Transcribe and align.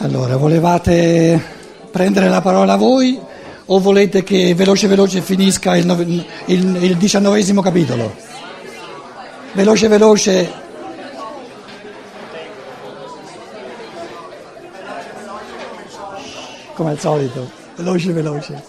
Allora, 0.00 0.36
volevate 0.36 1.42
prendere 1.90 2.28
la 2.28 2.40
parola 2.40 2.76
voi 2.76 3.18
o 3.66 3.80
volete 3.80 4.22
che 4.22 4.54
veloce 4.54 4.86
veloce 4.86 5.20
finisca 5.20 5.76
il, 5.76 5.86
nove, 5.86 6.04
il, 6.04 6.24
il 6.84 6.96
diciannovesimo 6.96 7.60
capitolo? 7.60 8.14
Veloce 9.54 9.88
veloce. 9.88 10.52
Come 16.74 16.90
al 16.90 17.00
solito, 17.00 17.50
veloce 17.74 18.12
veloce. 18.12 18.64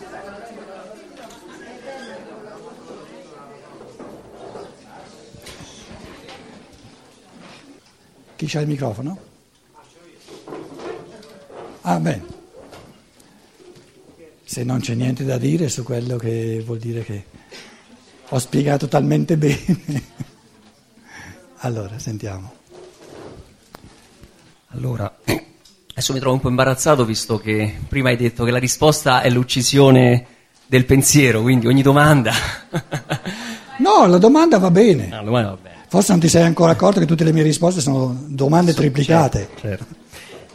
Chi 8.36 8.48
c'ha 8.48 8.62
il 8.62 8.68
microfono? 8.68 9.29
Ah, 11.82 12.00
beh. 12.00 12.22
Se 14.44 14.64
non 14.64 14.80
c'è 14.80 14.96
niente 14.96 15.24
da 15.24 15.38
dire 15.38 15.70
su 15.70 15.84
quello 15.84 16.18
che 16.18 16.62
vuol 16.66 16.80
dire 16.80 17.04
che 17.04 17.24
ho 18.30 18.40
spiegato 18.40 18.88
talmente 18.88 19.38
bene. 19.38 20.04
allora, 21.58 21.98
sentiamo. 22.00 22.54
Allora, 24.70 25.18
adesso 25.92 26.14
mi 26.14 26.20
trovo 26.20 26.36
un 26.36 26.42
po' 26.42 26.50
imbarazzato 26.50 27.06
visto 27.06 27.40
che 27.40 27.76
prima 27.88 28.10
hai 28.10 28.18
detto 28.18 28.44
che 28.44 28.52
la 28.52 28.60
risposta 28.60 29.22
è 29.22 29.30
l'uccisione 29.30 30.26
del 30.66 30.86
pensiero, 30.86 31.42
quindi 31.42 31.68
ogni 31.68 31.82
domanda. 31.82 32.32
no, 33.80 34.06
la 34.06 34.18
domanda 34.18 34.58
va 34.60 34.70
bene. 34.72 35.08
No, 35.08 35.18
la 35.18 35.24
domanda 35.24 35.50
va 35.50 35.58
bene. 35.62 35.78
Forse 35.88 36.12
non 36.12 36.22
ti 36.22 36.30
sei 36.30 36.44
ancora 36.44 36.74
accorto 36.74 37.00
che 37.00 37.08
tutte 37.08 37.24
le 37.24 37.34
mie 37.34 37.42
risposte 37.42 37.82
sono 37.82 38.16
domande 38.28 38.74
so, 38.74 38.78
triplicate. 38.78 39.50
Certo, 39.56 39.60
certo. 39.62 39.99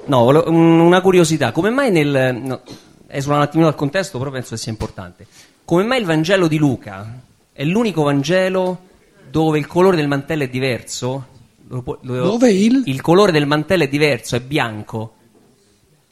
No, 0.06 0.50
una 0.50 1.00
curiosità, 1.00 1.52
come 1.52 1.70
mai 1.70 1.90
nel... 1.90 2.38
No, 2.42 2.60
esula 3.06 3.36
un 3.36 3.42
attimino 3.42 3.68
dal 3.68 3.78
contesto, 3.78 4.18
però 4.18 4.30
penso 4.30 4.50
che 4.50 4.56
sia 4.56 4.72
importante. 4.72 5.26
Come 5.64 5.84
mai 5.84 6.00
il 6.00 6.06
Vangelo 6.06 6.46
di 6.46 6.58
Luca 6.58 7.20
è 7.52 7.64
l'unico 7.64 8.02
Vangelo 8.02 8.92
dove 9.30 9.58
il 9.58 9.66
colore 9.66 9.96
del 9.96 10.08
mantello 10.08 10.42
è 10.42 10.48
diverso? 10.48 11.26
Dove 11.66 12.52
il? 12.52 12.82
Il 12.86 13.00
colore 13.00 13.32
del 13.32 13.46
mantello 13.46 13.84
è 13.84 13.88
diverso, 13.88 14.36
è 14.36 14.40
bianco. 14.40 15.14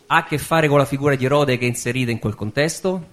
Ha 0.07 0.17
a 0.17 0.25
che 0.25 0.39
fare 0.39 0.69
con 0.69 0.79
la 0.79 0.85
figura 0.85 1.15
di 1.15 1.25
Erode 1.25 1.59
che 1.59 1.65
è 1.65 1.69
inserita 1.69 2.11
in 2.11 2.19
quel 2.19 2.35
contesto? 2.35 3.07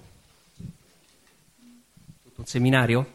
Tutto 2.22 2.40
un 2.40 2.46
seminario? 2.46 3.06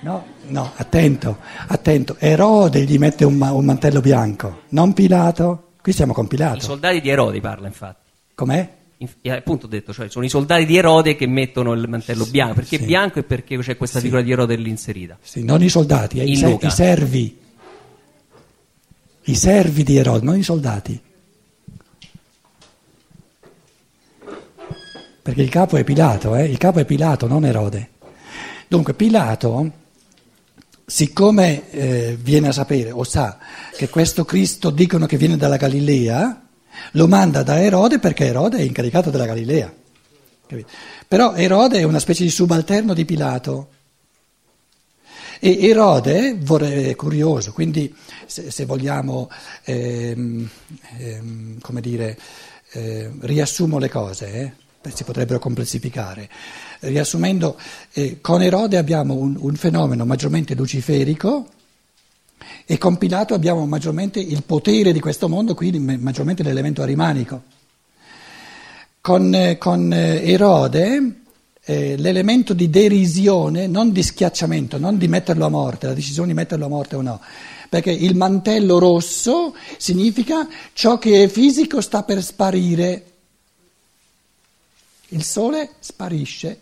No, 0.00 0.24
no, 0.48 0.72
attento, 0.76 1.38
attento. 1.66 2.16
Erode 2.18 2.84
gli 2.84 2.98
mette 2.98 3.24
un, 3.24 3.40
un 3.40 3.64
mantello 3.64 4.00
bianco, 4.00 4.62
non 4.70 4.92
Pilato. 4.92 5.73
Qui 5.84 5.92
siamo 5.92 6.14
con 6.14 6.26
Pilato. 6.26 6.56
I 6.56 6.60
soldati 6.62 7.02
di 7.02 7.10
Erode 7.10 7.42
parla, 7.42 7.66
infatti. 7.66 8.08
Com'è? 8.34 8.74
In, 8.96 9.32
appunto 9.32 9.66
ho 9.66 9.68
detto, 9.68 9.92
cioè 9.92 10.08
sono 10.08 10.24
i 10.24 10.30
soldati 10.30 10.64
di 10.64 10.78
Erode 10.78 11.14
che 11.14 11.26
mettono 11.26 11.74
il 11.74 11.86
mantello 11.86 12.24
bianco. 12.24 12.54
Perché 12.54 12.78
sì. 12.78 12.84
bianco 12.86 13.18
e 13.18 13.22
perché 13.22 13.58
c'è 13.58 13.76
questa 13.76 13.98
sì. 13.98 14.06
figura 14.06 14.22
di 14.22 14.32
Erode 14.32 14.56
lì 14.56 14.70
inserita? 14.70 15.18
Sì, 15.20 15.44
non 15.44 15.62
i 15.62 15.68
soldati, 15.68 16.20
eh, 16.20 16.24
i, 16.24 16.36
se- 16.36 16.58
i 16.58 16.70
servi. 16.70 17.38
I 19.24 19.34
servi 19.34 19.82
di 19.82 19.98
Erode, 19.98 20.24
non 20.24 20.38
i 20.38 20.42
soldati. 20.42 20.98
Perché 25.20 25.42
il 25.42 25.50
capo 25.50 25.76
è 25.76 25.84
Pilato, 25.84 26.34
eh? 26.34 26.44
il 26.44 26.56
capo 26.56 26.78
è 26.78 26.86
Pilato, 26.86 27.26
non 27.26 27.44
Erode. 27.44 27.90
Dunque 28.68 28.94
Pilato 28.94 29.70
siccome 30.86 31.70
eh, 31.70 32.18
viene 32.20 32.48
a 32.48 32.52
sapere 32.52 32.90
o 32.90 33.04
sa 33.04 33.38
che 33.76 33.88
questo 33.88 34.24
Cristo 34.24 34.70
dicono 34.70 35.06
che 35.06 35.16
viene 35.16 35.36
dalla 35.36 35.56
Galilea, 35.56 36.46
lo 36.92 37.08
manda 37.08 37.42
da 37.42 37.60
Erode 37.60 37.98
perché 37.98 38.26
Erode 38.26 38.58
è 38.58 38.62
incaricato 38.62 39.10
della 39.10 39.26
Galilea. 39.26 39.72
Capito? 40.46 40.68
Però 41.08 41.34
Erode 41.34 41.78
è 41.78 41.84
una 41.84 41.98
specie 41.98 42.24
di 42.24 42.30
subalterno 42.30 42.94
di 42.94 43.04
Pilato. 43.04 43.68
E 45.40 45.66
Erode 45.66 46.38
è 46.40 46.94
curioso, 46.96 47.52
quindi 47.52 47.94
se, 48.26 48.50
se 48.50 48.64
vogliamo, 48.64 49.28
ehm, 49.64 50.48
ehm, 50.98 51.60
come 51.60 51.80
dire, 51.80 52.18
eh, 52.72 53.10
riassumo 53.20 53.78
le 53.78 53.90
cose, 53.90 54.32
eh? 54.32 54.52
si 54.92 55.04
potrebbero 55.04 55.38
complessificare. 55.38 56.28
Riassumendo, 56.88 57.58
eh, 57.92 58.20
con 58.20 58.42
Erode 58.42 58.76
abbiamo 58.76 59.14
un, 59.14 59.36
un, 59.38 59.54
fenomeno 59.54 60.04
maggiormente 60.04 60.54
luciferico 60.54 61.48
e 62.66 62.78
con 62.78 62.98
Pilato 62.98 63.34
abbiamo 63.34 63.66
maggiormente 63.66 64.20
il 64.20 64.42
potere 64.42 64.92
di 64.92 65.00
questo 65.00 65.28
mondo, 65.28 65.54
quindi 65.54 65.78
maggiormente 65.78 66.42
l'elemento 66.42 66.82
arimanico. 66.82 67.42
Con, 69.00 69.34
eh, 69.34 69.58
con 69.58 69.92
eh, 69.92 70.22
Erode 70.30 71.22
eh, 71.64 71.96
l'elemento 71.96 72.52
di 72.52 72.68
derisione, 72.68 73.66
non 73.66 73.90
di 73.90 74.02
schiacciamento, 74.02 74.78
non 74.78 74.98
di 74.98 75.08
metterlo 75.08 75.46
a 75.46 75.48
morte, 75.48 75.86
la 75.86 75.94
decisione 75.94 76.28
di 76.28 76.34
metterlo 76.34 76.66
a 76.66 76.68
morte 76.68 76.96
o 76.96 77.02
no, 77.02 77.20
perché 77.68 77.90
il 77.90 78.14
mantello 78.14 78.78
rosso 78.78 79.54
significa 79.78 80.46
ciò 80.74 80.98
che 80.98 81.24
è 81.24 81.28
fisico 81.28 81.80
sta 81.80 82.02
per 82.02 82.22
sparire 82.22 83.04
il 85.08 85.22
sole 85.22 85.70
sparisce. 85.78 86.58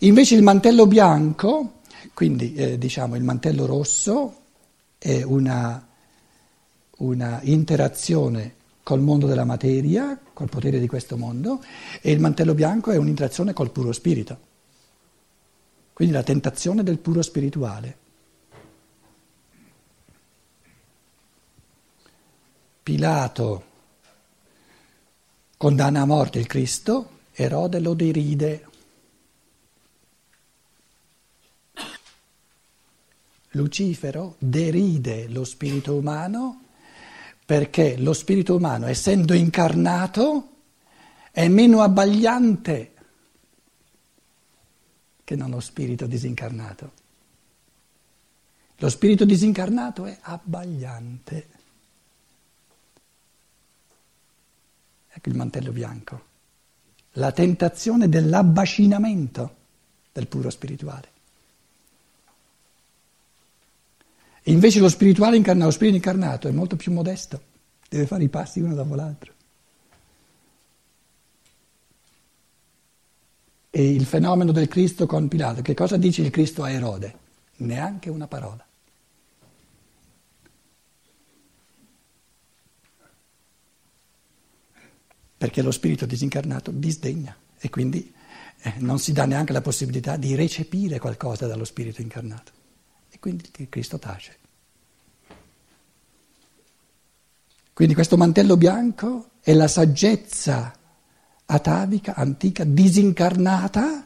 Invece 0.00 0.34
il 0.34 0.42
mantello 0.42 0.86
bianco, 0.86 1.80
quindi 2.12 2.54
eh, 2.54 2.78
diciamo 2.78 3.16
il 3.16 3.22
mantello 3.22 3.66
rosso, 3.66 4.42
è 4.98 5.22
una, 5.22 5.86
una 6.98 7.40
interazione 7.42 8.54
col 8.82 9.00
mondo 9.00 9.26
della 9.26 9.44
materia, 9.44 10.20
col 10.32 10.48
potere 10.48 10.78
di 10.78 10.86
questo 10.86 11.16
mondo, 11.16 11.62
e 12.00 12.12
il 12.12 12.20
mantello 12.20 12.54
bianco 12.54 12.90
è 12.90 12.96
un'interazione 12.96 13.52
col 13.52 13.70
puro 13.70 13.92
spirito. 13.92 14.38
Quindi 15.92 16.14
la 16.14 16.22
tentazione 16.22 16.82
del 16.82 16.98
puro 16.98 17.22
spirituale. 17.22 17.98
Pilato 22.82 23.64
condanna 25.56 26.02
a 26.02 26.04
morte 26.04 26.38
il 26.38 26.46
Cristo, 26.46 27.08
Erode 27.32 27.80
lo 27.80 27.94
deride. 27.94 28.66
Lucifero 33.54 34.36
deride 34.38 35.28
lo 35.28 35.44
spirito 35.44 35.96
umano 35.96 36.60
perché 37.44 37.96
lo 37.98 38.12
spirito 38.12 38.56
umano, 38.56 38.86
essendo 38.86 39.34
incarnato, 39.34 40.50
è 41.30 41.48
meno 41.48 41.82
abbagliante 41.82 42.92
che 45.24 45.36
non 45.36 45.50
lo 45.50 45.60
spirito 45.60 46.06
disincarnato. 46.06 46.92
Lo 48.76 48.88
spirito 48.88 49.24
disincarnato 49.24 50.04
è 50.06 50.18
abbagliante. 50.20 51.48
Ecco 55.08 55.28
il 55.28 55.36
mantello 55.36 55.72
bianco 55.72 56.32
la 57.14 57.32
tentazione 57.32 58.08
dell'abbacinamento 58.08 59.56
del 60.12 60.26
puro 60.26 60.50
spirituale. 60.50 61.12
E 64.46 64.52
invece 64.52 64.78
lo 64.78 64.88
spirituale 64.88 65.36
incarnato, 65.36 65.66
lo 65.66 65.72
spirito 65.72 65.96
incarnato 65.96 66.48
è 66.48 66.52
molto 66.52 66.76
più 66.76 66.92
modesto, 66.92 67.40
deve 67.88 68.06
fare 68.06 68.22
i 68.22 68.28
passi 68.28 68.60
uno 68.60 68.74
dopo 68.74 68.94
l'altro. 68.94 69.32
E 73.70 73.90
il 73.90 74.04
fenomeno 74.04 74.52
del 74.52 74.68
Cristo 74.68 75.06
con 75.06 75.26
Pilato, 75.26 75.62
che 75.62 75.74
cosa 75.74 75.96
dice 75.96 76.22
il 76.22 76.30
Cristo 76.30 76.62
a 76.62 76.70
Erode? 76.70 77.18
Neanche 77.56 78.10
una 78.10 78.28
parola. 78.28 78.64
perché 85.44 85.60
lo 85.60 85.72
spirito 85.72 86.06
disincarnato 86.06 86.70
disdegna 86.70 87.36
e 87.58 87.68
quindi 87.68 88.10
eh, 88.62 88.72
non 88.78 88.98
si 88.98 89.12
dà 89.12 89.26
neanche 89.26 89.52
la 89.52 89.60
possibilità 89.60 90.16
di 90.16 90.34
recepire 90.34 90.98
qualcosa 90.98 91.46
dallo 91.46 91.66
spirito 91.66 92.00
incarnato. 92.00 92.63
E 93.14 93.18
quindi 93.20 93.48
Cristo 93.68 94.00
tace. 94.00 94.38
Quindi 97.72 97.94
questo 97.94 98.16
mantello 98.16 98.56
bianco 98.56 99.30
è 99.40 99.54
la 99.54 99.68
saggezza 99.68 100.76
atavica, 101.46 102.14
antica, 102.14 102.64
disincarnata, 102.64 104.04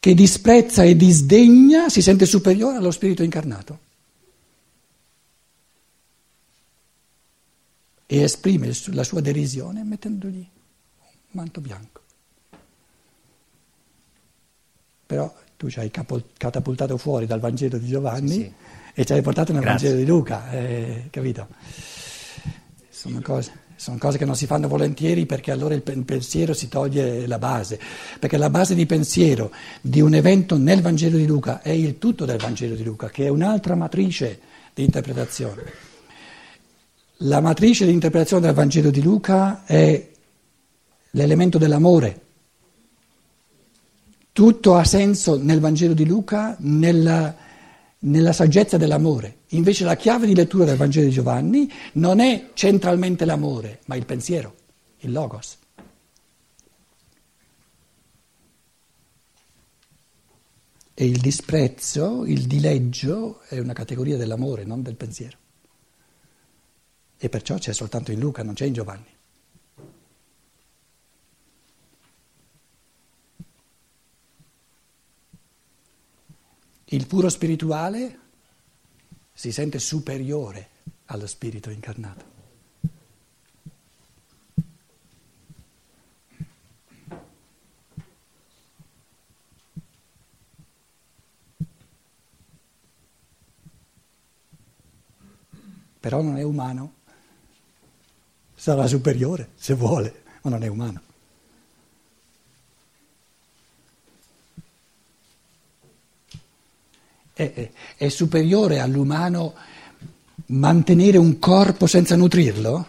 che 0.00 0.14
disprezza 0.14 0.84
e 0.84 0.96
disdegna, 0.96 1.90
si 1.90 2.00
sente 2.00 2.24
superiore 2.24 2.78
allo 2.78 2.90
spirito 2.90 3.22
incarnato. 3.22 3.84
e 8.06 8.22
esprime 8.22 8.70
la 8.92 9.02
sua 9.02 9.20
derisione 9.20 9.82
mettendogli 9.82 10.36
un 10.38 11.32
manto 11.32 11.60
bianco. 11.60 12.00
Però 15.06 15.34
tu 15.56 15.70
ci 15.70 15.78
hai 15.78 15.90
catapultato 15.90 16.96
fuori 16.98 17.26
dal 17.26 17.40
Vangelo 17.40 17.78
di 17.78 17.86
Giovanni 17.86 18.28
sì, 18.28 18.40
sì. 18.40 18.52
e 18.94 19.04
ci 19.04 19.12
hai 19.12 19.22
portato 19.22 19.52
nel 19.52 19.62
Grazie. 19.62 19.88
Vangelo 19.88 20.04
di 20.04 20.10
Luca, 20.10 20.50
eh, 20.50 21.04
capito? 21.10 21.48
Sono 22.90 23.20
cose. 23.22 23.64
Sono 23.78 23.98
cose 23.98 24.16
che 24.16 24.24
non 24.24 24.34
si 24.36 24.46
fanno 24.46 24.68
volentieri 24.68 25.26
perché 25.26 25.50
allora 25.50 25.74
il 25.74 25.82
pensiero 25.82 26.54
si 26.54 26.66
toglie 26.66 27.26
la 27.26 27.38
base, 27.38 27.78
perché 28.18 28.38
la 28.38 28.48
base 28.48 28.74
di 28.74 28.86
pensiero 28.86 29.52
di 29.82 30.00
un 30.00 30.14
evento 30.14 30.56
nel 30.56 30.80
Vangelo 30.80 31.18
di 31.18 31.26
Luca 31.26 31.60
è 31.60 31.70
il 31.70 31.98
tutto 31.98 32.24
del 32.24 32.38
Vangelo 32.38 32.74
di 32.74 32.82
Luca, 32.82 33.10
che 33.10 33.26
è 33.26 33.28
un'altra 33.28 33.74
matrice 33.74 34.40
di 34.72 34.82
interpretazione. 34.82 35.62
La 37.18 37.40
matrice 37.40 37.84
di 37.84 37.92
interpretazione 37.92 38.46
del 38.46 38.54
Vangelo 38.54 38.90
di 38.90 39.02
Luca 39.02 39.64
è 39.66 40.08
l'elemento 41.10 41.58
dell'amore. 41.58 42.20
Tutto 44.36 44.74
ha 44.74 44.84
senso 44.84 45.42
nel 45.42 45.60
Vangelo 45.60 45.94
di 45.94 46.04
Luca, 46.04 46.56
nella, 46.58 47.34
nella 48.00 48.34
saggezza 48.34 48.76
dell'amore. 48.76 49.38
Invece 49.52 49.84
la 49.84 49.96
chiave 49.96 50.26
di 50.26 50.34
lettura 50.34 50.66
del 50.66 50.76
Vangelo 50.76 51.06
di 51.06 51.10
Giovanni 51.10 51.72
non 51.94 52.20
è 52.20 52.50
centralmente 52.52 53.24
l'amore, 53.24 53.80
ma 53.86 53.96
il 53.96 54.04
pensiero, 54.04 54.54
il 54.98 55.12
logos. 55.12 55.56
E 60.92 61.06
il 61.06 61.18
disprezzo, 61.18 62.26
il 62.26 62.46
dileggio 62.46 63.40
è 63.48 63.58
una 63.58 63.72
categoria 63.72 64.18
dell'amore, 64.18 64.64
non 64.64 64.82
del 64.82 64.96
pensiero. 64.96 65.38
E 67.16 67.30
perciò 67.30 67.56
c'è 67.56 67.72
soltanto 67.72 68.12
in 68.12 68.18
Luca, 68.18 68.42
non 68.42 68.52
c'è 68.52 68.66
in 68.66 68.74
Giovanni. 68.74 69.15
Il 76.88 77.08
puro 77.08 77.28
spirituale 77.28 78.18
si 79.32 79.50
sente 79.50 79.80
superiore 79.80 80.68
allo 81.06 81.26
spirito 81.26 81.68
incarnato. 81.70 82.24
Però 95.98 96.22
non 96.22 96.36
è 96.36 96.42
umano. 96.42 96.94
Sarà 98.54 98.86
superiore 98.86 99.48
se 99.56 99.74
vuole, 99.74 100.22
ma 100.42 100.50
non 100.50 100.62
è 100.62 100.68
umano. 100.68 101.14
È, 107.38 107.70
è, 107.98 108.08
superiore 108.08 108.78
all'umano 108.80 109.52
mantenere 110.46 111.18
un 111.18 111.38
corpo 111.38 111.86
senza 111.86 112.16
nutrirlo? 112.16 112.86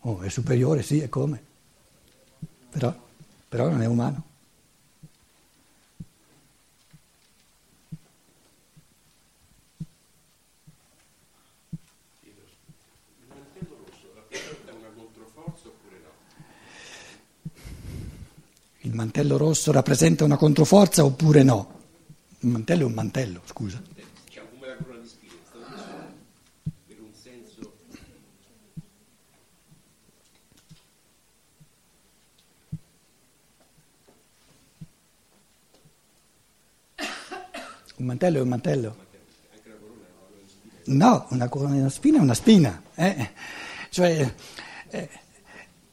Oh, 0.00 0.20
è 0.22 0.30
superiore, 0.30 0.80
sì, 0.80 1.02
e 1.02 1.10
come? 1.10 1.42
Però, 2.70 2.96
però 3.50 3.68
non 3.68 3.82
è 3.82 3.86
umano. 3.86 4.24
Il 18.78 18.94
mantello 18.94 19.36
rosso 19.36 19.70
rappresenta 19.70 20.24
una 20.24 20.38
controforza 20.38 21.04
oppure 21.04 21.42
no? 21.42 21.79
Un 22.42 22.50
mantello 22.52 22.82
è 22.82 22.86
un 22.86 22.94
mantello, 22.94 23.42
scusa. 23.44 23.82
Diciamo 24.24 24.48
come 24.48 24.66
la 24.66 24.76
corona 24.76 25.00
di 25.00 25.08
spine, 25.08 25.34
per 26.86 27.00
un 27.00 27.12
senso. 27.12 27.72
Un 37.96 38.06
mantello 38.06 38.38
è 38.38 38.40
un 38.40 38.48
mantello. 38.48 39.08
No, 40.86 41.26
una 41.30 41.48
corona 41.50 41.82
di 41.82 41.90
spina 41.90 42.18
è 42.18 42.22
una 42.22 42.34
spina. 42.34 42.82
Eh? 42.94 43.32
Cioè, 43.90 44.34
eh, 44.88 45.08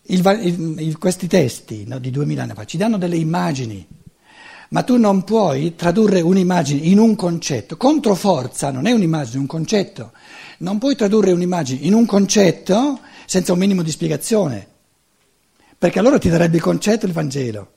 il, 0.04 0.76
il, 0.80 0.98
questi 0.98 1.28
testi 1.28 1.86
no, 1.86 2.00
di 2.00 2.10
duemila 2.10 2.44
anni 2.44 2.54
fa 2.54 2.64
ci 2.64 2.78
danno 2.78 2.98
delle 2.98 3.18
immagini 3.18 3.86
ma 4.70 4.84
tu 4.84 4.98
non 4.98 5.24
puoi 5.24 5.76
tradurre 5.76 6.22
un'immagine 6.22 6.82
in 6.82 7.00
un 7.00 7.16
concetto. 7.16 7.78
Controforza 7.78 8.72
non 8.72 8.86
è 8.86 8.92
un'immagine, 8.92 9.38
è 9.38 9.40
un 9.40 9.48
concetto. 9.48 10.12
Non 10.60 10.78
puoi 10.78 10.96
tradurre 10.96 11.32
un'immagine 11.32 11.86
in 11.86 11.94
un 11.94 12.06
concetto 12.06 13.00
senza 13.26 13.54
un 13.54 13.60
minimo 13.60 13.82
di 13.82 13.92
spiegazione, 13.92 14.68
perché 15.78 16.00
allora 16.00 16.18
ti 16.18 16.30
darebbe 16.30 16.58
il 16.58 16.62
concetto 16.62 17.06
il 17.06 17.14
Vangelo. 17.14 17.74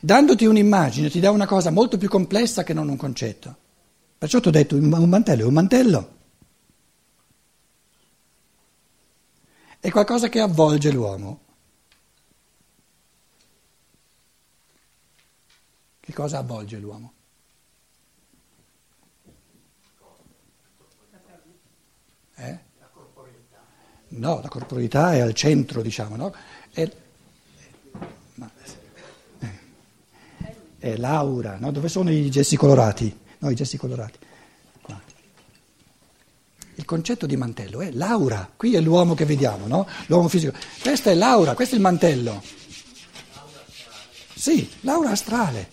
Dandoti 0.00 0.44
un'immagine 0.44 1.10
ti 1.10 1.20
dà 1.20 1.30
una 1.30 1.46
cosa 1.46 1.70
molto 1.70 1.96
più 1.98 2.08
complessa 2.08 2.62
che 2.62 2.74
non 2.74 2.88
un 2.88 2.96
concetto. 2.96 3.56
Perciò 4.18 4.40
ti 4.40 4.48
ho 4.48 4.50
detto 4.50 4.76
un 4.76 4.88
mantello 4.88 5.42
è 5.42 5.46
un 5.46 5.52
mantello. 5.52 6.08
È 9.78 9.90
qualcosa 9.90 10.28
che 10.28 10.40
avvolge 10.40 10.90
l'uomo. 10.90 11.40
Cosa 16.14 16.38
avvolge 16.38 16.78
l'uomo? 16.78 17.12
Eh? 22.36 22.58
No, 24.08 24.40
la 24.40 24.48
corporeità 24.48 25.14
è 25.14 25.18
al 25.18 25.34
centro, 25.34 25.82
diciamo, 25.82 26.16
no? 26.16 26.34
È, 26.70 26.88
ma, 28.34 28.50
è 30.78 30.96
l'aura, 30.96 31.56
no? 31.58 31.72
Dove 31.72 31.88
sono 31.88 32.10
i 32.10 32.30
gessi 32.30 32.56
colorati? 32.56 33.20
No, 33.38 33.50
i 33.50 33.54
gessi 33.54 33.76
colorati. 33.76 34.18
Qua. 34.82 35.00
Il 36.76 36.84
concetto 36.84 37.26
di 37.26 37.36
mantello 37.36 37.80
è 37.80 37.90
l'aura. 37.90 38.48
Qui 38.54 38.74
è 38.74 38.80
l'uomo 38.80 39.14
che 39.14 39.24
vediamo, 39.24 39.66
no? 39.66 39.86
L'uomo 40.06 40.28
fisico. 40.28 40.56
Questa 40.80 41.10
è 41.10 41.14
l'aura, 41.14 41.54
questo 41.54 41.74
è 41.74 41.78
il 41.78 41.82
mantello. 41.82 42.42
Sì, 44.34 44.70
l'aura 44.80 45.10
astrale. 45.10 45.70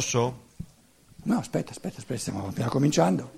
Posso? 0.00 0.46
No, 1.24 1.36
aspetta, 1.36 1.72
aspetta, 1.72 1.98
aspetta, 1.98 2.20
stiamo 2.20 2.46
appena 2.46 2.68
cominciando. 2.68 3.32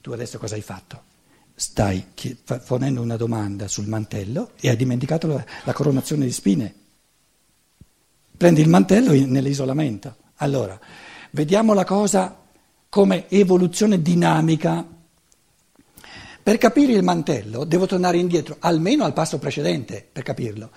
Tu 0.00 0.12
adesso 0.12 0.38
cosa 0.38 0.54
hai 0.54 0.62
fatto? 0.62 1.02
Stai 1.54 2.06
ponendo 2.66 3.02
una 3.02 3.18
domanda 3.18 3.68
sul 3.68 3.86
mantello 3.86 4.52
e 4.58 4.70
hai 4.70 4.76
dimenticato 4.76 5.26
la, 5.26 5.44
la 5.64 5.72
coronazione 5.74 6.24
di 6.24 6.32
spine. 6.32 6.74
Prendi 8.34 8.62
il 8.62 8.68
mantello 8.70 9.12
nell'isolamento. 9.12 10.16
Allora, 10.36 10.80
vediamo 11.32 11.74
la 11.74 11.84
cosa 11.84 12.34
come 12.88 13.28
evoluzione 13.28 14.00
dinamica 14.00 14.86
per 16.42 16.58
capire 16.58 16.92
il 16.92 17.02
mantello 17.02 17.64
devo 17.64 17.86
tornare 17.86 18.18
indietro 18.18 18.56
almeno 18.60 19.04
al 19.04 19.12
passo 19.12 19.38
precedente 19.38 20.06
per 20.10 20.22
capirlo. 20.22 20.70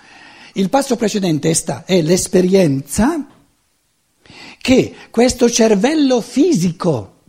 Il 0.53 0.70
passo 0.70 0.96
precedente 0.96 1.50
è, 1.50 1.53
sta, 1.53 1.84
è 1.86 2.01
l'esperienza 2.01 3.25
che 4.60 4.96
questo 5.10 5.50
cervello 5.50 6.22
fisico, 6.22 7.22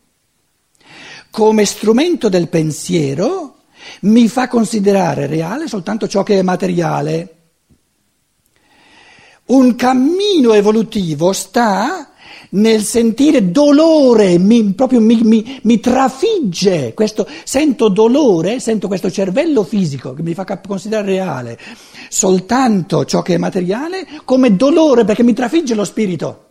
come 1.30 1.64
strumento 1.64 2.28
del 2.28 2.48
pensiero, 2.48 3.56
mi 4.02 4.28
fa 4.28 4.48
considerare 4.48 5.26
reale 5.26 5.66
soltanto 5.66 6.06
ciò 6.06 6.22
che 6.22 6.38
è 6.38 6.42
materiale. 6.42 7.30
Un 9.46 9.74
cammino 9.74 10.52
evolutivo 10.52 11.32
sta 11.32 12.13
nel 12.54 12.82
sentire 12.82 13.50
dolore, 13.50 14.38
mi, 14.38 14.72
proprio 14.74 15.00
mi, 15.00 15.20
mi, 15.22 15.60
mi, 15.62 15.80
trafigge, 15.80 16.94
questo, 16.94 17.26
sento 17.44 17.88
dolore, 17.88 18.60
sento 18.60 18.88
questo 18.88 19.10
cervello 19.10 19.64
fisico 19.64 20.14
che 20.14 20.22
mi 20.22 20.34
fa 20.34 20.44
considerare 20.44 21.06
reale 21.06 21.58
soltanto 22.08 23.04
ciò 23.04 23.22
che 23.22 23.34
è 23.34 23.38
materiale 23.38 24.06
come 24.24 24.54
dolore 24.54 25.04
perché 25.04 25.22
mi 25.22 25.32
trafigge 25.32 25.74
lo 25.74 25.84
spirito. 25.84 26.42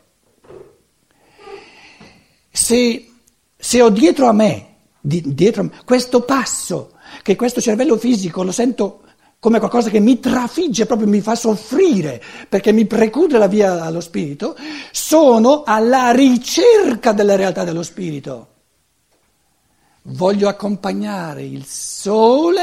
Se, 2.52 3.10
se 3.56 3.82
ho 3.82 3.90
dietro 3.90 4.28
a 4.28 4.34
me, 4.34 4.76
di, 5.00 5.22
dietro 5.26 5.62
a 5.62 5.64
me 5.66 5.72
questo 5.86 6.22
passo, 6.22 6.92
che 7.22 7.36
questo 7.36 7.62
cervello 7.62 7.98
fisico 7.98 8.44
lo 8.44 8.52
sento 8.52 9.02
come 9.44 9.60
qualcosa 9.60 9.90
che 9.90 10.00
mi 10.00 10.22
trafigge, 10.22 10.86
proprio 10.86 11.06
mi 11.06 11.20
fa 11.20 11.36
soffrire, 11.36 12.24
perché 12.48 12.72
mi 12.72 12.86
preclude 12.86 13.38
la 13.38 13.48
via 13.48 13.84
allo 13.84 14.00
spirito, 14.00 14.56
sono 14.94 15.64
alla 15.64 16.12
ricerca 16.12 17.12
della 17.12 17.36
realtà 17.36 17.66
dello 17.66 17.84
spirito. 17.84 18.54
Voglio 20.04 20.48
accompagnare 20.48 21.44
il 21.44 21.66
sole 21.66 22.62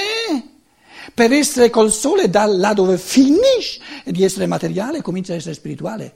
per 1.13 1.33
essere 1.33 1.69
col 1.69 1.93
sole 1.93 2.31
da 2.31 2.47
là 2.47 2.73
dove 2.73 2.97
finisce 2.97 3.79
di 4.07 4.25
essere 4.25 4.47
materiale 4.47 4.99
e 4.99 5.03
comincia 5.03 5.33
ad 5.33 5.39
essere 5.41 5.55
spirituale. 5.55 6.15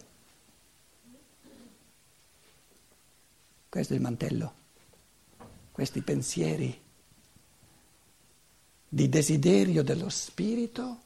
Questo 3.68 3.92
è 3.92 3.97
il 3.97 4.02
mantello, 4.02 4.54
questi 5.73 6.00
pensieri 6.00 6.84
di 8.94 9.08
desiderio 9.08 9.82
dello 9.82 10.08
spirito, 10.08 10.98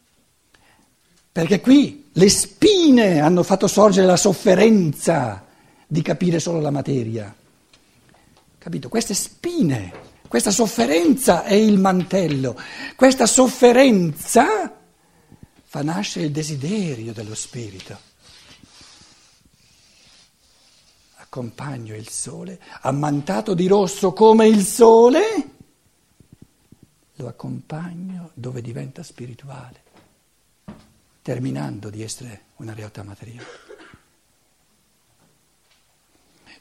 perché 1.32 1.62
qui 1.62 2.10
le 2.12 2.28
spine 2.28 3.18
hanno 3.20 3.42
fatto 3.42 3.66
sorgere 3.66 4.06
la 4.06 4.18
sofferenza 4.18 5.46
di 5.86 6.02
capire 6.02 6.38
solo 6.38 6.60
la 6.60 6.70
materia. 6.70 7.34
Capito? 8.58 8.90
Queste 8.90 9.14
spine, 9.14 9.92
questa 10.28 10.50
sofferenza 10.50 11.44
è 11.44 11.54
il 11.54 11.78
mantello, 11.78 12.60
questa 12.94 13.24
sofferenza 13.24 14.76
fa 15.64 15.82
nascere 15.82 16.26
il 16.26 16.30
desiderio 16.30 17.14
dello 17.14 17.34
spirito. 17.34 17.98
Accompagno 21.16 21.94
il 21.94 22.08
sole, 22.10 22.60
ammantato 22.82 23.54
di 23.54 23.66
rosso 23.66 24.12
come 24.12 24.46
il 24.46 24.62
sole, 24.62 25.56
lo 27.18 27.28
accompagno 27.28 28.30
dove 28.34 28.62
diventa 28.62 29.02
spirituale, 29.02 29.82
terminando 31.22 31.90
di 31.90 32.02
essere 32.02 32.42
una 32.56 32.74
realtà 32.74 33.02
materiale. 33.02 33.66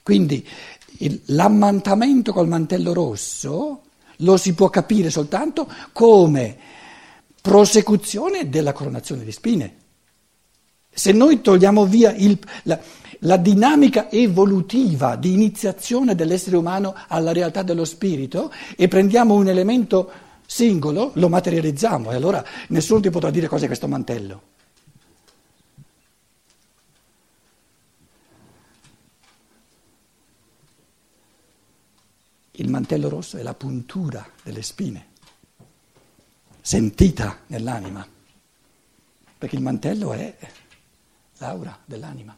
Quindi 0.01 0.45
il, 0.99 1.21
l'ammantamento 1.25 2.33
col 2.33 2.47
mantello 2.47 2.93
rosso 2.93 3.81
lo 4.17 4.37
si 4.37 4.53
può 4.53 4.69
capire 4.69 5.09
soltanto 5.09 5.71
come 5.91 6.57
prosecuzione 7.39 8.49
della 8.49 8.73
coronazione 8.73 9.23
di 9.23 9.31
spine. 9.31 9.75
Se 10.89 11.11
noi 11.11 11.41
togliamo 11.41 11.85
via 11.85 12.11
il, 12.13 12.39
la, 12.63 12.79
la 13.19 13.37
dinamica 13.37 14.09
evolutiva 14.09 15.15
di 15.15 15.33
iniziazione 15.33 16.15
dell'essere 16.15 16.57
umano 16.57 16.95
alla 17.07 17.31
realtà 17.31 17.61
dello 17.61 17.85
spirito 17.85 18.51
e 18.75 18.87
prendiamo 18.87 19.35
un 19.35 19.47
elemento 19.47 20.11
singolo, 20.47 21.11
lo 21.15 21.27
materializziamo 21.27 22.11
e 22.11 22.15
allora 22.15 22.43
nessuno 22.69 23.01
ti 23.01 23.09
potrà 23.09 23.29
dire 23.29 23.47
cos'è 23.47 23.67
questo 23.67 23.87
mantello. 23.87 24.55
Il 32.51 32.69
mantello 32.69 33.09
rosso 33.09 33.37
è 33.37 33.43
la 33.43 33.53
puntura 33.53 34.27
delle 34.41 34.63
spine, 34.63 35.09
sentita 36.59 37.41
nell'anima, 37.47 38.07
perché 39.37 39.55
il 39.55 39.61
mantello 39.61 40.13
è 40.13 40.35
l'aura 41.37 41.77
dell'anima. 41.85 42.35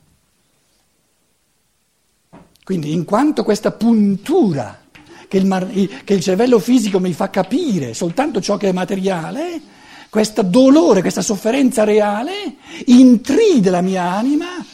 Quindi 2.63 2.92
in 2.92 3.06
quanto 3.06 3.44
questa 3.44 3.72
puntura 3.72 4.88
che 5.30 5.38
il, 5.38 6.02
che 6.04 6.16
il 6.16 6.22
cervello 6.22 6.60
fisico 6.60 7.00
mi 7.00 7.14
fa 7.14 7.30
capire 7.30 7.94
soltanto 7.94 8.42
ciò 8.42 8.58
che 8.58 8.70
è 8.70 8.72
materiale, 8.74 9.62
questo 10.10 10.42
dolore, 10.42 11.02
questa 11.02 11.22
sofferenza 11.22 11.84
reale 11.84 12.56
intride 12.88 13.70
la 13.70 13.82
mia 13.82 14.12
anima 14.12 14.66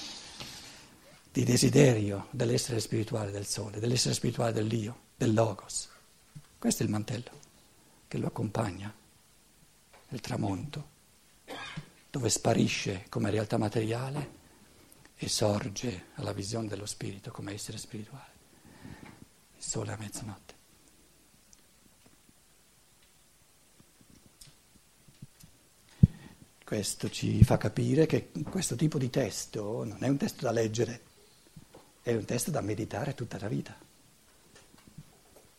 di 1.29 1.43
desiderio 1.43 2.27
dell'essere 2.31 2.79
spirituale 2.79 3.31
del 3.31 3.45
sole, 3.45 3.81
dell'essere 3.81 4.13
spirituale 4.13 4.53
dell'io 4.53 4.97
del 5.17 5.33
Logos. 5.33 5.89
Questo 6.57 6.81
è 6.81 6.85
il 6.85 6.91
mantello 6.91 7.31
che 8.07 8.17
lo 8.17 8.27
accompagna 8.27 8.91
nel 10.07 10.21
tramonto, 10.21 10.87
dove 12.09 12.29
sparisce 12.29 13.07
come 13.09 13.29
realtà 13.29 13.57
materiale 13.57 14.43
e 15.17 15.27
sorge 15.27 16.05
alla 16.15 16.31
visione 16.31 16.69
dello 16.69 16.85
spirito 16.85 17.31
come 17.31 17.51
essere 17.51 17.77
spirituale. 17.77 18.34
Il 19.65 19.71
sole 19.71 19.91
a 19.93 19.97
mezzanotte. 19.97 20.53
Questo 26.63 27.09
ci 27.09 27.43
fa 27.43 27.57
capire 27.57 28.05
che 28.05 28.29
questo 28.47 28.75
tipo 28.75 28.99
di 28.99 29.09
testo 29.09 29.83
non 29.83 29.97
è 30.03 30.07
un 30.07 30.17
testo 30.17 30.45
da 30.45 30.51
leggere, 30.51 31.01
è 32.03 32.13
un 32.13 32.25
testo 32.25 32.51
da 32.51 32.61
meditare 32.61 33.15
tutta 33.15 33.39
la 33.39 33.47
vita. 33.47 33.75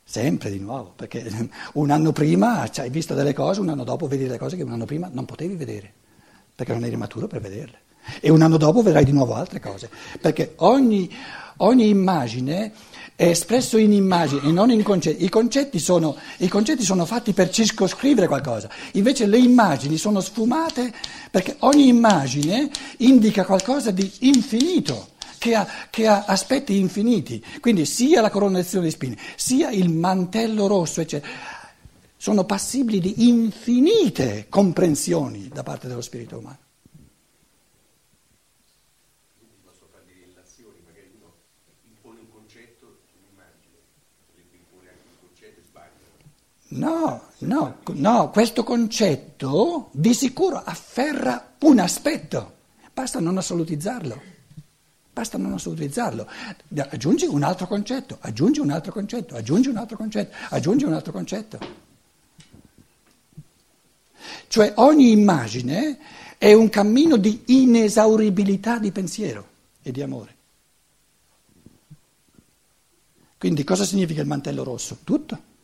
Sempre 0.05 0.51
di 0.51 0.61
nuovo, 0.61 0.93
perché 0.93 1.51
un 1.75 1.91
anno 1.91 2.13
prima 2.13 2.61
hai 2.61 2.91
visto 2.91 3.15
delle 3.15 3.35
cose, 3.35 3.61
un 3.61 3.71
anno 3.71 3.83
dopo 3.83 4.07
vedi 4.07 4.23
delle 4.23 4.39
cose 4.39 4.57
che 4.57 4.63
un 4.63 4.73
anno 4.73 4.85
prima 4.85 5.09
non 5.11 5.25
potevi 5.25 5.57
vedere, 5.57 5.93
perché 6.55 6.73
non 6.73 6.85
eri 6.85 6.97
maturo 6.97 7.27
per 7.27 7.41
vederle. 7.41 7.86
E 8.21 8.31
un 8.31 8.43
anno 8.43 8.57
dopo 8.57 8.83
vedrai 8.83 9.05
di 9.05 9.13
nuovo 9.13 9.35
altre 9.35 9.61
cose, 9.61 9.89
perché 10.21 10.55
ogni, 10.57 11.11
ogni 11.59 11.89
immagine 11.89 12.73
è 13.17 13.29
espresso 13.29 13.79
in 13.79 13.93
immagini 13.93 14.49
e 14.49 14.53
non 14.53 14.71
in 14.71 14.83
concetti. 14.83 15.25
I 15.25 15.31
concetti, 15.31 15.79
sono, 15.79 16.17
I 16.39 16.49
concetti 16.49 16.85
sono 16.85 17.07
fatti 17.07 17.33
per 17.33 17.49
circoscrivere 17.49 18.27
qualcosa, 18.27 18.69
invece 18.93 19.27
le 19.27 19.39
immagini 19.39 19.97
sono 19.97 20.21
sfumate 20.21 20.93
perché 21.31 21.57
ogni 21.61 21.89
immagine 21.89 22.71
indica 22.99 23.45
qualcosa 23.45 23.91
di 23.91 24.11
infinito 24.21 25.15
che 25.39 25.55
ha, 25.55 25.67
che 25.89 26.07
ha, 26.07 26.25
aspetti 26.27 26.79
infiniti. 26.79 27.43
Quindi 27.61 27.87
sia 27.87 28.21
la 28.21 28.31
coronazione 28.31 28.87
di 28.87 28.91
spine, 28.91 29.17
sia 29.35 29.71
il 29.71 29.89
mantello 29.89 30.67
rosso, 30.67 31.01
eccetera, 31.01 31.33
sono 32.19 32.45
passibili 32.45 33.01
di 33.01 33.29
infinite 33.29 34.47
comprensioni 34.51 35.49
da 35.49 35.63
parte 35.63 35.89
dello 35.89 36.03
spirito 36.03 36.37
umano. 36.39 36.59
No, 46.77 47.23
no, 47.39 47.79
no, 47.93 48.31
questo 48.31 48.63
concetto 48.63 49.89
di 49.93 50.15
sicuro 50.15 50.63
afferra 50.63 51.55
un 51.61 51.79
aspetto, 51.79 52.55
basta 52.93 53.21
non 53.21 53.37
assolutizzarlo. 53.39 54.35
Basta 55.17 55.39
non 55.39 55.55
utilizzarlo. 55.55 56.29
Aggiungi 56.91 57.25
un 57.25 57.43
altro 57.43 57.67
concetto, 57.67 58.19
aggiungi 58.21 58.61
un 58.61 58.71
altro 58.71 58.93
concetto, 58.93 59.35
aggiungi 59.35 59.71
un 59.71 59.79
altro 59.79 59.97
concetto, 59.97 60.37
aggiungi 60.51 60.85
un 60.85 60.93
altro 60.93 61.11
concetto. 61.11 61.59
Cioè 64.47 64.75
ogni 64.77 65.13
immagine 65.13 65.99
è 66.37 66.53
un 66.53 66.69
cammino 66.69 67.17
di 67.17 67.45
inesauribilità 67.47 68.79
di 68.79 68.93
pensiero 68.93 69.49
e 69.81 69.91
di 69.91 70.03
amore. 70.03 70.35
Quindi 73.39 73.65
cosa 73.65 73.87
significa 73.87 74.21
il 74.21 74.27
mantello 74.27 74.65
rosso? 74.65 74.99
Tutto. 75.03 75.55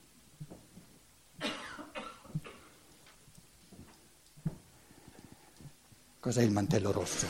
Cos'è 6.32 6.44
il 6.44 6.50
mantello 6.50 6.92
rosso? 6.92 7.26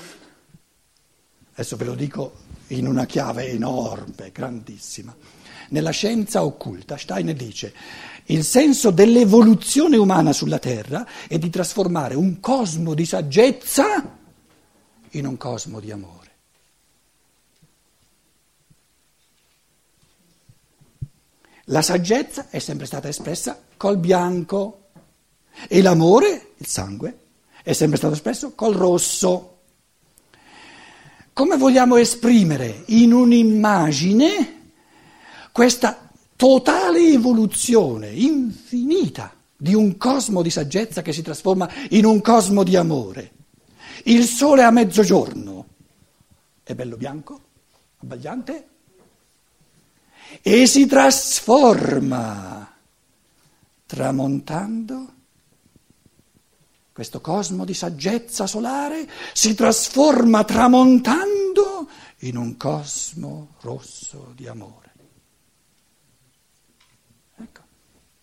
Adesso 1.54 1.76
ve 1.76 1.84
lo 1.86 1.96
dico 1.96 2.34
in 2.68 2.86
una 2.86 3.04
chiave 3.04 3.48
enorme, 3.48 4.30
grandissima. 4.30 5.12
Nella 5.70 5.90
scienza 5.90 6.44
occulta 6.44 6.96
Steiner 6.96 7.34
dice 7.34 7.74
il 8.26 8.44
senso 8.44 8.92
dell'evoluzione 8.92 9.96
umana 9.96 10.32
sulla 10.32 10.60
Terra 10.60 11.04
è 11.26 11.36
di 11.36 11.50
trasformare 11.50 12.14
un 12.14 12.38
cosmo 12.38 12.94
di 12.94 13.04
saggezza 13.04 14.18
in 15.10 15.26
un 15.26 15.36
cosmo 15.36 15.80
di 15.80 15.90
amore. 15.90 16.30
La 21.64 21.82
saggezza 21.82 22.50
è 22.50 22.60
sempre 22.60 22.86
stata 22.86 23.08
espressa 23.08 23.60
col 23.76 23.96
bianco 23.96 24.90
e 25.66 25.82
l'amore, 25.82 26.52
il 26.58 26.66
sangue, 26.66 27.16
è 27.62 27.72
sempre 27.72 27.96
stato 27.96 28.14
espresso 28.14 28.52
col 28.54 28.74
rosso. 28.74 29.48
Come 31.32 31.56
vogliamo 31.56 31.96
esprimere 31.96 32.84
in 32.86 33.12
un'immagine 33.12 34.60
questa 35.52 36.10
totale 36.36 37.00
evoluzione 37.12 38.10
infinita 38.10 39.34
di 39.56 39.74
un 39.74 39.96
cosmo 39.96 40.42
di 40.42 40.50
saggezza 40.50 41.02
che 41.02 41.12
si 41.12 41.22
trasforma 41.22 41.70
in 41.90 42.04
un 42.04 42.20
cosmo 42.20 42.64
di 42.64 42.76
amore? 42.76 43.32
Il 44.04 44.24
sole 44.24 44.62
a 44.64 44.70
mezzogiorno 44.70 45.66
è 46.64 46.74
bello 46.74 46.96
bianco, 46.96 47.40
abbagliante, 47.98 48.68
e 50.42 50.66
si 50.66 50.86
trasforma 50.86 52.74
tramontando 53.86 55.12
questo 56.92 57.20
cosmo 57.20 57.64
di 57.64 57.74
saggezza 57.74 58.46
solare 58.46 59.08
si 59.32 59.54
trasforma 59.54 60.44
tramontando 60.44 61.88
in 62.18 62.36
un 62.36 62.56
cosmo 62.56 63.54
rosso 63.60 64.32
di 64.36 64.46
amore. 64.46 64.92
Ecco, 67.36 67.62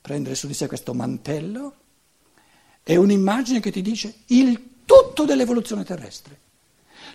prendere 0.01 0.35
su 0.35 0.47
di 0.47 0.53
sé 0.53 0.67
questo 0.67 0.93
mantello 0.93 1.75
è 2.83 2.95
un'immagine 2.95 3.59
che 3.59 3.71
ti 3.71 3.81
dice 3.81 4.19
il 4.27 4.83
tutto 4.85 5.25
dell'evoluzione 5.25 5.83
terrestre. 5.83 6.47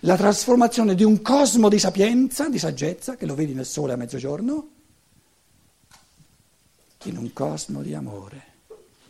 La 0.01 0.17
trasformazione 0.17 0.93
di 0.93 1.03
un 1.03 1.21
cosmo 1.21 1.69
di 1.69 1.79
sapienza, 1.79 2.49
di 2.49 2.59
saggezza, 2.59 3.15
che 3.15 3.25
lo 3.25 3.33
vedi 3.33 3.53
nel 3.53 3.65
sole 3.65 3.93
a 3.93 3.97
mezzogiorno, 3.97 4.69
in 7.03 7.17
un 7.17 7.33
cosmo 7.33 7.81
di 7.81 7.93
amore, 7.93 8.54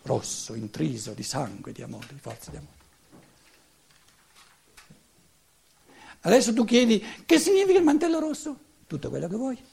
rosso, 0.05 0.53
intriso 0.53 1.13
di 1.13 1.23
sangue, 1.23 1.71
di 1.71 1.81
amore, 1.81 2.07
di 2.11 2.19
forza 2.19 2.51
di 2.51 2.57
amore. 2.57 2.73
Adesso 6.21 6.53
tu 6.53 6.63
chiedi 6.63 7.03
che 7.25 7.37
significa 7.37 7.77
il 7.77 7.83
mantello 7.83 8.19
rosso? 8.19 8.57
Tutto 8.87 9.09
quello 9.09 9.27
che 9.27 9.35
vuoi. 9.35 9.63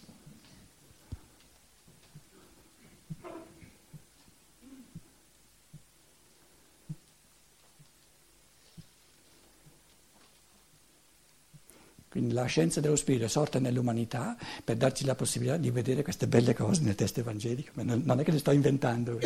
Quindi 12.09 12.35
la 12.35 12.45
scienza 12.45 12.81
dello 12.81 12.97
spirito 12.97 13.25
è 13.25 13.29
sorta 13.29 13.59
nell'umanità 13.59 14.37
per 14.63 14.77
darci 14.77 15.07
la 15.07 15.15
possibilità 15.15 15.57
di 15.57 15.71
vedere 15.71 16.03
queste 16.03 16.27
belle 16.27 16.53
cose 16.53 16.83
nel 16.83 16.95
testo 16.95 17.21
evangelico. 17.21 17.71
Non 17.83 18.21
è 18.21 18.23
che 18.23 18.33
le 18.33 18.39
sto 18.39 18.51
inventando. 18.51 19.19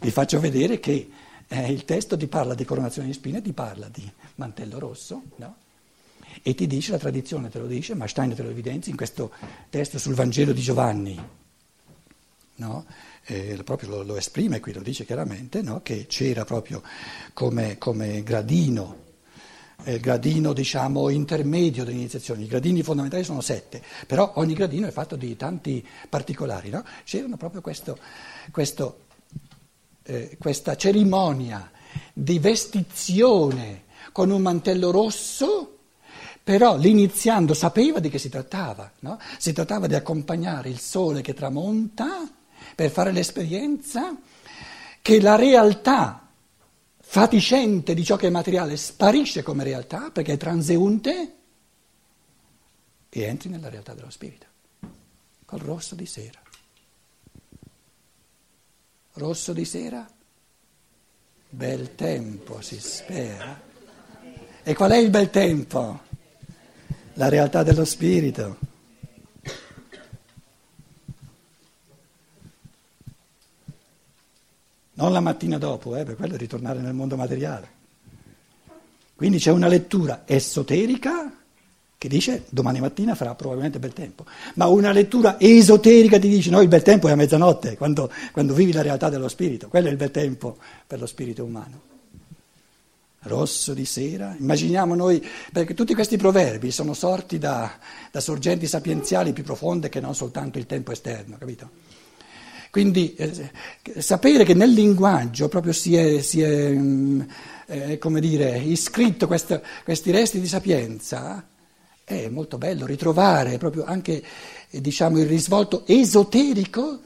Vi 0.00 0.10
faccio 0.10 0.40
vedere 0.40 0.80
che 0.80 1.10
eh, 1.48 1.72
il 1.72 1.84
testo 1.84 2.16
ti 2.16 2.26
parla 2.26 2.54
di 2.54 2.64
coronazione 2.64 3.08
di 3.08 3.14
spine, 3.14 3.42
ti 3.42 3.52
parla 3.52 3.88
di 3.88 4.08
mantello 4.36 4.78
rosso, 4.78 5.22
no? 5.36 5.56
e 6.42 6.54
ti 6.54 6.66
dice, 6.66 6.92
la 6.92 6.98
tradizione 6.98 7.48
te 7.48 7.58
lo 7.58 7.66
dice, 7.66 7.94
ma 7.94 8.06
Stein 8.06 8.34
te 8.34 8.42
lo 8.42 8.50
evidenzia 8.50 8.90
in 8.90 8.96
questo 8.96 9.32
testo 9.68 9.98
sul 9.98 10.14
Vangelo 10.14 10.52
di 10.52 10.60
Giovanni. 10.60 11.20
No? 12.56 12.84
Eh, 13.24 13.60
proprio 13.64 13.90
lo, 13.90 14.02
lo, 14.02 14.16
esprime 14.16 14.60
qui, 14.60 14.72
lo 14.72 14.82
dice 14.82 15.04
chiaramente, 15.04 15.62
no? 15.62 15.82
che 15.82 16.06
c'era 16.06 16.44
proprio 16.44 16.82
come, 17.32 17.78
come 17.78 18.22
gradino 18.22 19.08
il 19.84 20.00
gradino 20.00 20.52
diciamo, 20.52 21.08
intermedio 21.08 21.84
dell'iniziazione. 21.84 22.42
I 22.42 22.46
gradini 22.46 22.82
fondamentali 22.82 23.24
sono 23.24 23.40
sette, 23.40 23.82
però 24.06 24.32
ogni 24.36 24.54
gradino 24.54 24.86
è 24.86 24.90
fatto 24.90 25.16
di 25.16 25.36
tanti 25.36 25.86
particolari. 26.08 26.70
No? 26.70 26.84
C'era 27.04 27.26
proprio 27.36 27.60
questo, 27.60 27.98
questo, 28.50 29.06
eh, 30.02 30.36
questa 30.38 30.76
cerimonia 30.76 31.70
di 32.12 32.38
vestizione 32.38 33.84
con 34.12 34.30
un 34.30 34.42
mantello 34.42 34.90
rosso, 34.90 35.78
però 36.42 36.76
l'iniziando 36.76 37.54
sapeva 37.54 38.00
di 38.00 38.08
che 38.08 38.18
si 38.18 38.28
trattava. 38.28 38.90
No? 39.00 39.18
Si 39.38 39.52
trattava 39.52 39.86
di 39.86 39.94
accompagnare 39.94 40.68
il 40.68 40.78
sole 40.78 41.20
che 41.20 41.34
tramonta 41.34 42.28
per 42.74 42.90
fare 42.90 43.12
l'esperienza 43.12 44.16
che 45.02 45.20
la 45.20 45.36
realtà 45.36 46.28
fatiscente 46.98 47.94
di 47.94 48.04
ciò 48.04 48.16
che 48.16 48.28
è 48.28 48.30
materiale 48.30 48.76
sparisce 48.76 49.42
come 49.42 49.64
realtà 49.64 50.10
perché 50.10 50.34
è 50.34 50.36
transeunte 50.36 51.34
e 53.08 53.22
entri 53.22 53.48
nella 53.48 53.68
realtà 53.68 53.94
dello 53.94 54.10
spirito, 54.10 54.46
col 55.44 55.58
rosso 55.58 55.96
di 55.96 56.06
sera. 56.06 56.40
Rosso 59.14 59.52
di 59.52 59.64
sera, 59.64 60.08
bel 61.48 61.94
tempo 61.94 62.60
si 62.60 62.78
spera. 62.80 63.60
E 64.62 64.74
qual 64.74 64.92
è 64.92 64.96
il 64.96 65.10
bel 65.10 65.30
tempo? 65.30 66.00
La 67.14 67.28
realtà 67.28 67.62
dello 67.62 67.84
spirito. 67.84 68.68
non 75.00 75.12
la 75.12 75.20
mattina 75.20 75.56
dopo, 75.56 75.96
eh, 75.96 76.04
per 76.04 76.14
quello 76.14 76.34
è 76.34 76.38
ritornare 76.38 76.78
nel 76.78 76.92
mondo 76.92 77.16
materiale. 77.16 77.78
Quindi 79.14 79.38
c'è 79.38 79.50
una 79.50 79.66
lettura 79.66 80.22
esoterica 80.26 81.39
che 82.00 82.08
dice 82.08 82.44
domani 82.48 82.80
mattina 82.80 83.14
farà 83.14 83.34
probabilmente 83.34 83.78
bel 83.78 83.92
tempo, 83.92 84.24
ma 84.54 84.66
una 84.68 84.90
lettura 84.90 85.38
esoterica 85.38 86.18
ti 86.18 86.30
dice 86.30 86.48
no, 86.48 86.62
il 86.62 86.68
bel 86.68 86.80
tempo 86.80 87.08
è 87.08 87.10
a 87.10 87.14
mezzanotte, 87.14 87.76
quando, 87.76 88.10
quando 88.32 88.54
vivi 88.54 88.72
la 88.72 88.80
realtà 88.80 89.10
dello 89.10 89.28
spirito, 89.28 89.68
quello 89.68 89.88
è 89.88 89.90
il 89.90 89.98
bel 89.98 90.10
tempo 90.10 90.56
per 90.86 90.98
lo 90.98 91.04
spirito 91.04 91.44
umano. 91.44 91.82
Rosso 93.24 93.74
di 93.74 93.84
sera, 93.84 94.34
immaginiamo 94.38 94.94
noi, 94.94 95.22
perché 95.52 95.74
tutti 95.74 95.92
questi 95.92 96.16
proverbi 96.16 96.70
sono 96.70 96.94
sorti 96.94 97.36
da, 97.36 97.70
da 98.10 98.20
sorgenti 98.20 98.66
sapienziali 98.66 99.34
più 99.34 99.44
profonde 99.44 99.90
che 99.90 100.00
non 100.00 100.14
soltanto 100.14 100.56
il 100.56 100.64
tempo 100.64 100.92
esterno, 100.92 101.36
capito? 101.36 101.68
Quindi 102.70 103.14
eh, 103.14 103.50
sapere 103.98 104.44
che 104.44 104.54
nel 104.54 104.70
linguaggio 104.70 105.48
proprio 105.48 105.74
si 105.74 105.94
è, 105.96 106.22
si 106.22 106.40
è 106.40 106.70
mm, 106.70 107.20
eh, 107.66 107.98
come 107.98 108.20
dire, 108.20 108.56
iscritto 108.56 109.26
questo, 109.26 109.60
questi 109.84 110.10
resti 110.10 110.40
di 110.40 110.48
sapienza 110.48 111.44
è 112.10 112.28
molto 112.28 112.58
bello 112.58 112.86
ritrovare 112.86 113.58
proprio 113.58 113.84
anche 113.84 114.22
eh, 114.70 114.80
diciamo, 114.80 115.18
il 115.18 115.26
risvolto 115.26 115.86
esoterico 115.86 117.02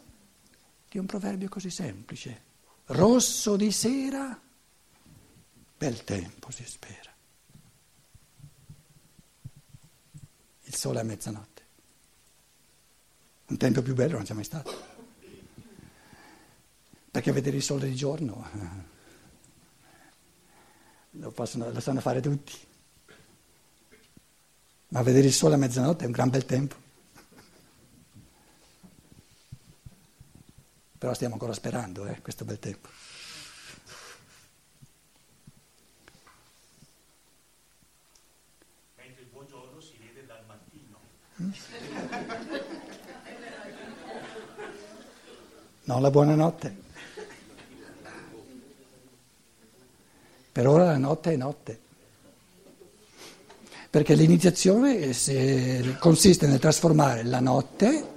di 0.88 0.98
un 0.98 1.06
proverbio 1.06 1.48
così 1.48 1.70
semplice. 1.70 2.42
Rosso 2.86 3.56
di 3.56 3.72
sera, 3.72 4.38
bel 5.76 6.04
tempo 6.04 6.50
si 6.50 6.64
spera. 6.64 7.12
Il 10.62 10.74
sole 10.74 11.00
a 11.00 11.02
mezzanotte. 11.02 11.62
Un 13.46 13.56
tempo 13.56 13.82
più 13.82 13.94
bello 13.94 14.16
non 14.16 14.24
c'è 14.24 14.34
mai 14.34 14.44
stato. 14.44 14.92
Perché 17.10 17.32
vedere 17.32 17.56
il 17.56 17.62
sole 17.62 17.88
di 17.88 17.94
giorno 17.94 18.48
lo, 21.10 21.30
possono, 21.30 21.70
lo 21.70 21.80
sanno 21.80 22.00
fare 22.00 22.20
tutti. 22.20 22.52
Ma 24.94 25.02
vedere 25.02 25.26
il 25.26 25.32
sole 25.32 25.54
a 25.54 25.56
mezzanotte 25.56 26.04
è 26.04 26.06
un 26.06 26.12
gran 26.12 26.30
bel 26.30 26.46
tempo. 26.46 26.76
Però 30.96 31.12
stiamo 31.12 31.34
ancora 31.34 31.52
sperando 31.52 32.06
eh, 32.06 32.22
questo 32.22 32.44
bel 32.44 32.60
tempo. 32.60 32.88
Mentre 38.94 39.22
il 39.22 39.28
buongiorno 39.32 39.80
si 39.80 39.98
vede 39.98 40.26
dal 40.26 40.44
mattino. 40.46 40.98
No, 45.86 46.00
la 46.00 46.10
buonanotte. 46.10 46.82
Per 50.50 50.66
ora 50.66 50.84
la 50.84 50.96
notte 50.96 51.32
è 51.32 51.36
notte. 51.36 51.80
Perché 53.94 54.16
l'iniziazione 54.16 55.12
consiste 56.00 56.48
nel 56.48 56.58
trasformare 56.58 57.22
la 57.22 57.38
notte 57.38 58.12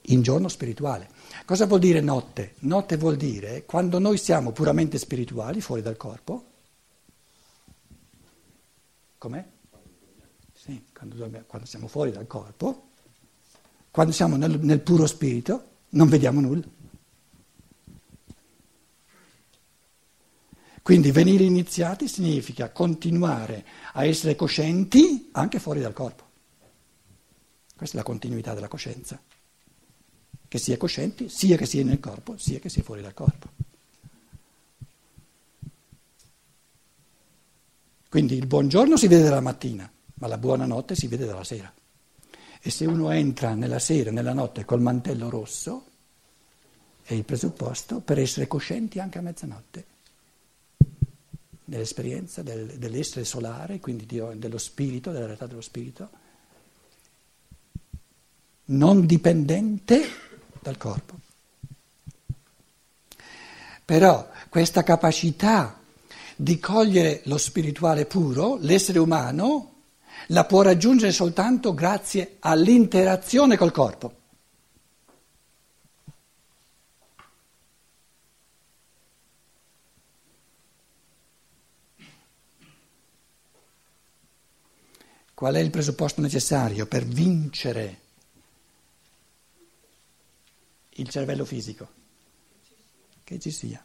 in 0.00 0.20
giorno 0.20 0.48
spirituale. 0.48 1.08
Cosa 1.44 1.66
vuol 1.66 1.78
dire 1.78 2.00
notte? 2.00 2.54
Notte 2.62 2.96
vuol 2.96 3.14
dire 3.14 3.64
quando 3.66 4.00
noi 4.00 4.18
siamo 4.18 4.50
puramente 4.50 4.98
spirituali, 4.98 5.60
fuori 5.60 5.80
dal 5.80 5.96
corpo. 5.96 6.44
Com'è? 9.16 9.44
Sì, 10.52 10.84
quando, 10.92 11.30
quando 11.46 11.68
siamo 11.68 11.86
fuori 11.86 12.10
dal 12.10 12.26
corpo, 12.26 12.88
quando 13.92 14.12
siamo 14.12 14.34
nel, 14.34 14.58
nel 14.58 14.80
puro 14.80 15.06
spirito, 15.06 15.64
non 15.90 16.08
vediamo 16.08 16.40
nulla. 16.40 16.64
Quindi 20.84 21.12
venire 21.12 21.44
iniziati 21.44 22.08
significa 22.08 22.70
continuare 22.70 23.64
a 23.94 24.04
essere 24.04 24.36
coscienti 24.36 25.30
anche 25.32 25.58
fuori 25.58 25.80
dal 25.80 25.94
corpo. 25.94 26.24
Questa 27.74 27.96
è 27.96 28.00
la 28.00 28.04
continuità 28.04 28.52
della 28.52 28.68
coscienza. 28.68 29.18
Che 30.46 30.58
si 30.58 30.72
è 30.72 30.76
coscienti 30.76 31.30
sia 31.30 31.56
che 31.56 31.64
sia 31.64 31.82
nel 31.84 32.00
corpo, 32.00 32.36
sia 32.36 32.58
che 32.58 32.68
sia 32.68 32.82
fuori 32.82 33.00
dal 33.00 33.14
corpo. 33.14 33.48
Quindi 38.10 38.36
il 38.36 38.46
buongiorno 38.46 38.98
si 38.98 39.08
vede 39.08 39.22
dalla 39.22 39.40
mattina, 39.40 39.90
ma 40.16 40.26
la 40.26 40.36
buonanotte 40.36 40.94
si 40.94 41.06
vede 41.06 41.24
dalla 41.24 41.44
sera. 41.44 41.72
E 42.60 42.70
se 42.70 42.84
uno 42.84 43.10
entra 43.10 43.54
nella 43.54 43.78
sera, 43.78 44.10
nella 44.10 44.34
notte 44.34 44.66
col 44.66 44.82
mantello 44.82 45.30
rosso, 45.30 45.86
è 47.00 47.14
il 47.14 47.24
presupposto 47.24 48.00
per 48.00 48.18
essere 48.18 48.46
coscienti 48.46 48.98
anche 48.98 49.16
a 49.16 49.22
mezzanotte 49.22 49.92
nell'esperienza 51.66 52.42
del, 52.42 52.66
dell'essere 52.78 53.24
solare, 53.24 53.80
quindi 53.80 54.06
di, 54.06 54.20
dello 54.34 54.58
spirito, 54.58 55.10
della 55.10 55.26
realtà 55.26 55.46
dello 55.46 55.60
spirito, 55.60 56.10
non 58.66 59.06
dipendente 59.06 60.08
dal 60.60 60.76
corpo. 60.76 61.18
Però 63.84 64.30
questa 64.48 64.82
capacità 64.82 65.78
di 66.36 66.58
cogliere 66.58 67.20
lo 67.24 67.36
spirituale 67.36 68.06
puro, 68.06 68.56
l'essere 68.60 68.98
umano, 68.98 69.72
la 70.28 70.44
può 70.46 70.62
raggiungere 70.62 71.12
soltanto 71.12 71.74
grazie 71.74 72.36
all'interazione 72.40 73.56
col 73.56 73.72
corpo. 73.72 74.22
Qual 85.44 85.56
è 85.56 85.60
il 85.60 85.68
presupposto 85.68 86.22
necessario 86.22 86.86
per 86.86 87.04
vincere 87.04 88.00
il 90.92 91.06
cervello 91.10 91.44
fisico? 91.44 91.86
Che 93.22 93.38
ci 93.38 93.50
sia. 93.50 93.84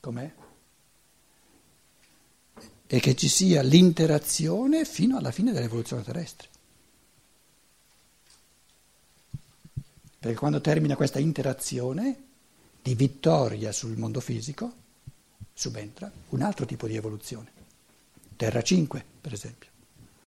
Com'è? 0.00 0.34
E 2.86 3.00
che 3.00 3.16
ci 3.16 3.28
sia 3.28 3.62
l'interazione 3.62 4.84
fino 4.84 5.16
alla 5.16 5.30
fine 5.30 5.50
dell'evoluzione 5.52 6.02
terrestre. 6.02 6.57
Perché 10.18 10.36
quando 10.36 10.60
termina 10.60 10.96
questa 10.96 11.18
interazione 11.18 12.24
di 12.82 12.94
vittoria 12.94 13.70
sul 13.72 13.96
mondo 13.96 14.20
fisico, 14.20 14.72
subentra 15.52 16.10
un 16.30 16.42
altro 16.42 16.66
tipo 16.66 16.86
di 16.86 16.96
evoluzione. 16.96 17.52
Terra 18.36 18.62
5, 18.62 19.04
per 19.20 19.32
esempio. 19.32 19.70